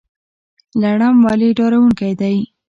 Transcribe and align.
لړم 0.81 1.15
ولې 1.25 1.49
ډارونکی 1.57 2.11
دی؟ 2.19 2.35